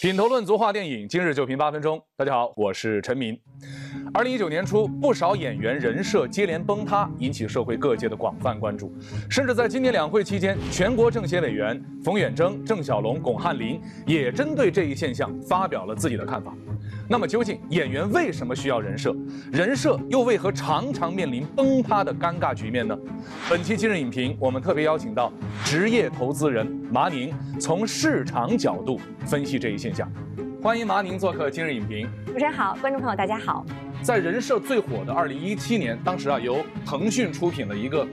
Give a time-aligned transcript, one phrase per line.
[0.00, 2.02] 品头论足话电影，今日就评八分钟。
[2.16, 3.38] 大家好，我是陈明。
[4.14, 8.90] 二零一九年初，不少演员人设接连崩塌，引起社会各界的广泛关注。
[9.28, 16.54] 甚至在今年两会期间，全国政协委员冯远征、郑晓龙、巩汉林也针对这一现象发表了自己的看法。
[17.06, 19.14] 那么，究竟演员为什么需要人设？
[19.52, 22.98] 人设又为何常常面临崩塌的尴尬局面呢？
[23.50, 25.30] 本期今日影评，我们特别邀请到
[25.62, 30.10] 职业投资人麻宁，从市场角度分析这一现象。
[30.60, 32.10] 欢迎麻宁做客今日影评。
[32.26, 33.64] 主持人好，观众朋友大家好。
[34.02, 38.04] 在人设最火的二零一七年，当时啊，由腾讯出品了一个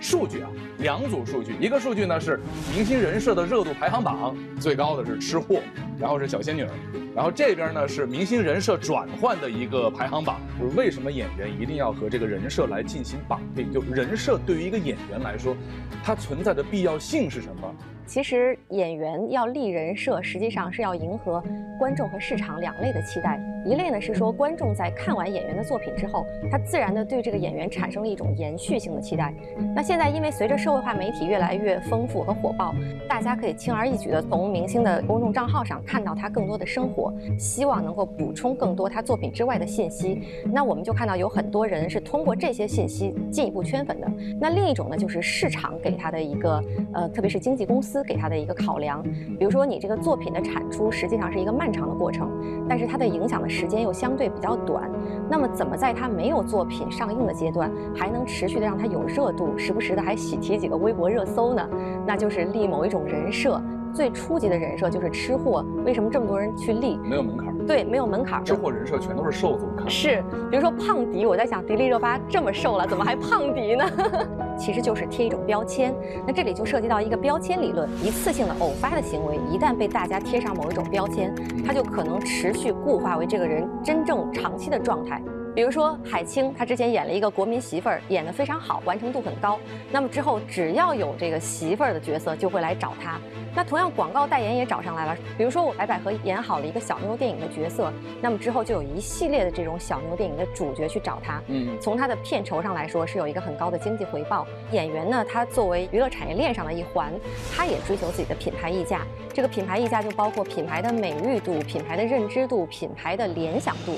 [0.00, 2.40] 数据啊，两组数据，一个数据呢是
[2.74, 5.60] 明星人设的热度排行榜，最高的是吃货，
[5.96, 6.66] 然后是小仙女，
[7.14, 13.72] 然后这边呢是明星人设转换的一个排行榜，就是为什么演员一定要和这个人设来进行绑定？
[13.72, 15.56] 就人设对于一个演员来说，
[16.02, 17.74] 它存在的必要性是什么？
[18.06, 21.42] 其实演员要立人设，实际上是要迎合
[21.78, 23.40] 观众和市场两类的期待。
[23.64, 29.32] 一类呢是说，观众在看完演员的作品之后，他自然的对这个演员产生了一种延续性的期待。
[29.74, 32.74] 那现在因为随着社会化媒体越来越丰富和火爆，
[33.08, 40.20] 大家可以轻而易举的从明星的公众账号上看到他更多的生活，希望能够补充更多他作品之外的信息。
[40.52, 44.06] 那我们就看到有很多人是通过这些信息进一步圈粉的。
[44.38, 49.00] 那另一种呢，就是市场给他的一个呃，特别是经纪公司给他的一个考量。
[49.38, 52.28] 比如说你这个作品的产出实际上是一个漫长的过程，
[52.68, 53.48] 但是它的影响的。
[53.54, 54.90] 时间又相对比较短，
[55.30, 61.68] 那么怎么在他没有作品上映的阶段，还能持续的让他有热度，时不时的还喜提几个微博热搜呢？
[62.04, 63.62] 那就是立某一种人设。
[63.92, 66.96] 最初级的人设就是吃货，为什么这么多人去立？
[66.96, 67.56] 没有门槛。
[67.64, 68.44] 对，没有门槛。
[68.44, 69.88] 吃货人设全都是瘦子，我看。
[69.88, 70.20] 是，
[70.50, 73.84] 比如说胖迪，我在想迪丽热巴这么瘦了，怎么还胖迪呢？
[74.56, 75.94] 其实就是贴一种标签。
[76.26, 81.34] 那这里就涉及到一个标签理论，一次性的偶发的行为，一旦被大家贴上某一种标签，
[81.66, 85.22] 它就可能持续固化为这个人真正长期的状态。
[85.54, 89.58] 比如说海清，她之前演了一个国民媳妇儿，演得非常好，完成度很高。
[89.92, 93.20] 那么之后只要有这个媳妇儿的角色，就会来找她。
[93.54, 95.16] 那同样广告代言也找上来了。
[95.38, 101.40] 比如说我白百合演好了一个小妞电影的角色，那么之后就有一系列的这种小妞电影的主角去找她。
[101.46, 104.44] 嗯，从她的片酬上来说是有一个很高的经济回报。
[104.72, 107.12] 演员呢，他作为娱乐产业链上的一环，
[107.54, 109.02] 他也追求自己的品牌溢价。
[109.32, 113.94] 这个品牌溢价就包括品牌的美誉度、品牌的认知度、品牌的联想度。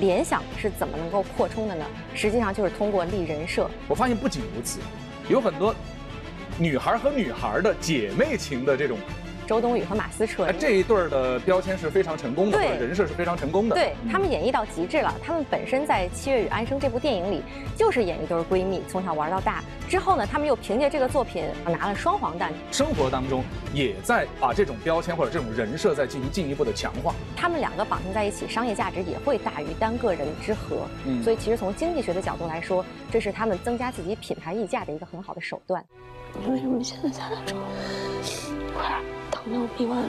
[0.00, 1.84] 联想是怎么能够扩充的呢？
[2.14, 3.70] 实际上就是通过立人设。
[3.86, 4.80] 我发现不仅如此，
[5.28, 5.74] 有很多
[6.58, 8.98] 女孩和女孩的姐妹情的这种。
[9.50, 13.74] 周冬雨和马思纯，这一对儿的标签是非常成功的，人设是非常成功的。
[13.74, 15.12] 对他们演绎到极致了。
[15.20, 17.42] 他们本身在《七月与安生》这部电影里
[17.76, 19.60] 就是演一对闺蜜，从小玩到大。
[19.88, 22.52] 之后呢，他们又凭借这个作品拿了双黄蛋。
[22.70, 23.42] 生活当中
[23.74, 27.12] 也在把这种标签或者这种人设在进行进一步的强化。
[27.34, 30.86] 他们两个绑定在一起，商业价值也会大于单个人之和。
[31.04, 35.84] 嗯，所以其实从经济学的角度来说，这是他们增加自己品牌溢价的一个很好的手段。
[36.40, 37.62] 你为什么现在才来找我？
[38.72, 39.19] 快点！
[39.42, 40.08] 糖尿病完了。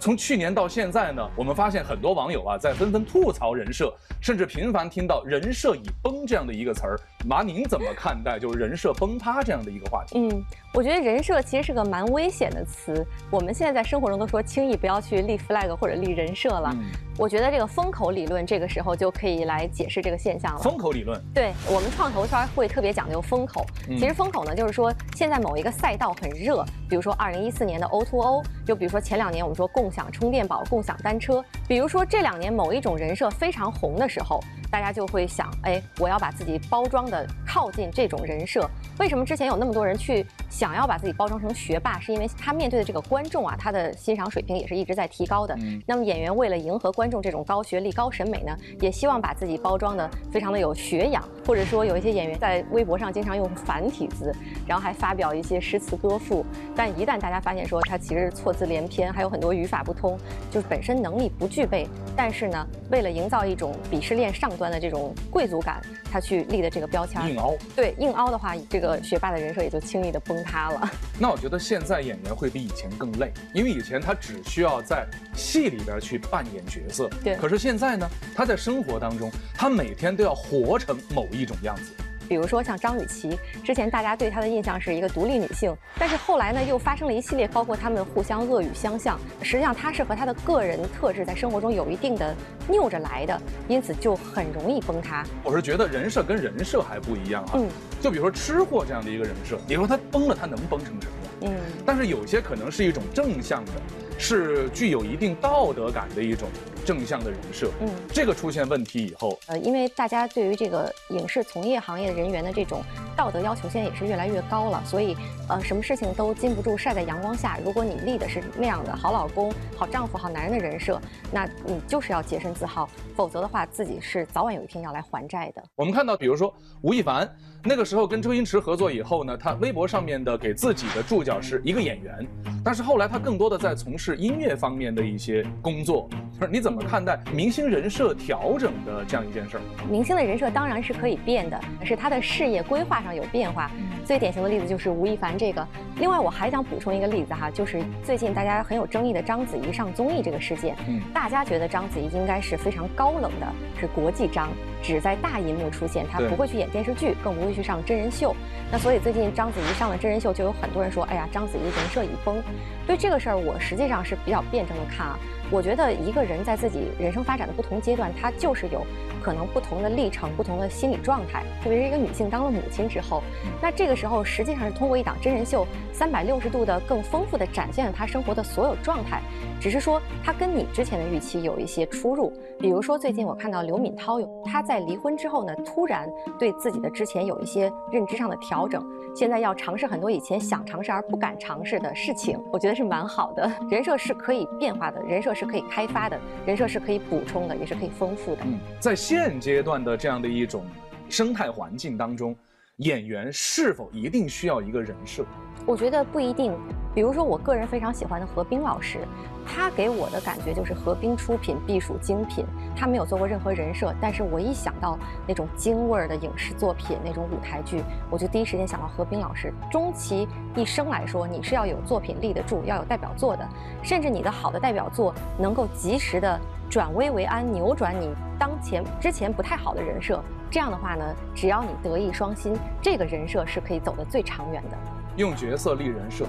[0.00, 7.00] 从去年到现在呢，我们发现很多网友啊在纷纷吐槽人设，甚至频繁听到“人设已崩”这样的一个词儿。
[7.26, 10.18] 马，您怎么看待就是人设崩塌这样的一个话题？
[10.18, 13.04] 嗯，我觉得人设其实是个蛮危险的词。
[13.30, 16.70] 我们现在在生活中都说轻易不要去立 flag 或者立人设了。
[17.16, 20.60] 我觉得这个风口理论这个时候就可以来解释这个现象了。
[20.60, 23.64] 风口理论，对我们创投圈会特别讲究风口。
[23.86, 34.42] 其实风口呢，就是说现在某一个赛道很热，比如说二零一四年的 O2O，就比如说前两年我们说共享充电宝、共享单车，比如说这两年某一种人设非常红的时候。
[34.74, 38.68] 大家就会想，哎，我要把自己包装的靠近这种人设。
[38.98, 41.98] 为什么之前有那么多人去想要把自己包装成学霸？
[41.98, 45.58] 是因为他面对的这个观众啊，他的欣赏水平也是一直在提高的。
[45.84, 54.34] 那么演员为了迎合观众这种高学历、高审美呢，也希望把自己包装的非常的有学养，或者说有一些演员在微博上经常用繁体字，
[54.66, 56.44] 然后还发表一些诗词歌赋。
[56.76, 60.16] 但一旦大家发现说他其实错字连篇，还有很多语法不通，
[60.52, 64.74] 就是本身能力不具备，但是呢，为了营造一种鄙视链上端。
[64.74, 65.80] 的这种贵族感，
[66.10, 70.90] 他去立的这个标签，硬凹，对硬凹的话，这个学霸的人设也就轻易的崩塌了。
[71.18, 77.36] 那我觉得现在演员会比以前更累，因为以前他只需要在戏里边去扮演角色，对。
[77.36, 81.92] 可是现在呢，他在生活当中，他每天都要活成某一种样子。
[82.28, 92.34] 比如说像张雨绮，之前大家对她的印象是一个独立女性，但是后来呢又发生了一系列，包括他们互相恶语相向，实际上她是和她的个人特质在生活中有一定的
[92.68, 95.24] 拗着来的，因此就很容易崩塌。
[95.42, 97.68] 我是觉得人设跟人设还不一样啊，嗯，
[98.00, 101.52] 就比如说吃货这样的一个人设，你说他崩了，他能崩成什么样？
[101.52, 103.72] 嗯，但是有些可能是一种正向的。
[104.16, 106.48] 是具有一定道德感的一种
[106.84, 107.70] 正向的人设。
[107.80, 112.82] 嗯，这个出现问题以后，呃，因为大家对于这个影视从业行业人员的这种
[113.16, 115.16] 道德要求现在也是越来越高了，所以，
[115.48, 117.58] 呃，什么事情都禁不住晒在阳光下。
[117.64, 121.00] 如果你立的是那样的好老公、好丈夫、好男人的人设，
[121.32, 125.62] 那你就是要洁身自好，否则的话，自己是早晚有一天要来还债的。
[125.76, 127.28] 我们看到，比如说吴亦凡
[127.62, 132.26] 那个时候跟周星驰合作以后呢，他微博上面的给自己的注脚是一个演员，
[132.64, 134.14] 但是后来他更多的在从事。
[134.24, 139.60] 音乐方面的一些工作，就是你怎么看待明星人设调整的这样一件事儿？
[139.90, 143.70] 明星的人设当然是可以变的，是他的事业规划上有变化。
[144.04, 145.66] 最典型的例子就是吴亦凡这个。
[145.98, 150.76] 另外，我还想补充一个例子哈，就是最近大家很有争议的章子怡上综艺这个事件。
[150.86, 153.46] 嗯，大家觉得章子怡应该是非常高冷的，
[153.80, 154.50] 是国际章，
[154.82, 158.36] 只在大荧幕出现，她不会去演电视剧，更不会去上真人秀。
[158.70, 162.42] 那所以最近章子怡上了真人秀，就有很多人说，哎呀，章子怡人设已崩。
[162.86, 165.18] 对这个事儿，我实际上是比较辩证的看啊。
[165.54, 168.84] 我觉得一个人在自己人生发展的不同阶段，他就是有
[169.22, 171.44] 可能不同的历程、不同的心理状态。
[171.62, 173.22] 特别是一个女性当了母亲之后，
[173.62, 179.22] 那这个时候实际上是通过一档真人秀，三百六十度的更丰富的展现了她生活的所有状态。
[179.60, 182.32] 只是说他跟你之前的预期有一些出入。
[182.58, 186.08] 比如说最近我看到刘敏涛有他在离婚之后呢，突然
[186.38, 188.82] 对自己的之前有一些认知上的调整，
[189.14, 193.50] 现在要尝试很多以前想尝试而不敢尝试的事情，我觉得是蛮好的。
[193.68, 195.34] 人设是可以变化的，人设。
[195.34, 196.16] 是可以开发的，
[196.46, 198.42] 人设是可以补充的，也是可以丰富的。
[198.44, 200.64] 嗯，在现阶段的这样的一种
[201.08, 202.36] 生态环境当中，
[202.76, 205.24] 演员是否一定需要一个人设？
[205.66, 206.56] 我觉得不一定。
[206.94, 209.00] 比如说，我个人非常喜欢的何冰老师，
[209.44, 212.46] 他给我的感觉就是何冰出品必属精品。
[212.76, 214.96] 他没有做过任何人设，但是我一想到
[215.26, 219.52] 那种京味儿的影视作品、那种舞台剧，我就第一时间想到何冰老师。
[219.70, 223.48] 终其一生来说，你是要有作品立得住，要有代表作的，
[223.82, 226.40] 甚至你的好的代表作能够及时的
[226.70, 230.22] 转危为安，扭转你当前之前不太好的人设。
[230.48, 231.04] 这样的话呢，
[231.34, 234.76] 只要你德艺双馨，这个人设是可以走得最长远的。
[235.16, 236.24] 用角色立人设。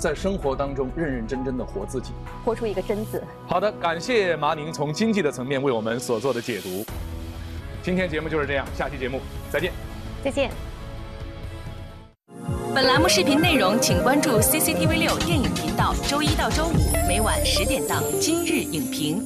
[0.00, 2.12] 在生活当中认认真真的活自己，
[2.42, 3.22] 活出一个真字。
[3.46, 6.82] 好的，感谢麻宁从经济的层面为我们所做的解读。
[7.82, 9.20] 今天节目就是这样，下期节目
[9.50, 9.72] 再见。
[10.24, 10.50] 再见。
[12.74, 16.72] 本栏目视频内容，请关注 CCTV 六电影频道，周一到周五
[17.06, 19.20] 每晚十点档《今日影评》。